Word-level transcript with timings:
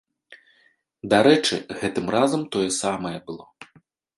Дарэчы, 1.11 1.55
гэтым 1.81 2.05
разам 2.17 2.41
тое 2.57 2.67
самае 2.81 3.17
было. 3.29 3.45